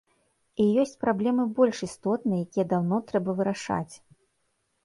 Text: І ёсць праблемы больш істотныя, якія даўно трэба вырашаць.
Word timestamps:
І 0.63 0.65
ёсць 0.83 0.93
праблемы 1.03 1.45
больш 1.59 1.81
істотныя, 1.89 2.39
якія 2.47 2.65
даўно 2.73 3.01
трэба 3.13 3.37
вырашаць. 3.43 3.95